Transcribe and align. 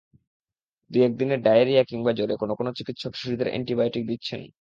দুই 0.91 1.01
একদিনের 1.03 1.39
ডায়রিয়া 1.41 1.83
কিংবা 1.83 2.11
জ্বরে 2.13 2.35
কোনো 2.37 2.53
কোনো 2.55 2.69
চিকিৎসক 2.77 3.13
শিশুদের 3.15 3.47
অ্যান্টিবায়োটিক 3.49 4.03
দিচ্ছেন। 4.07 4.41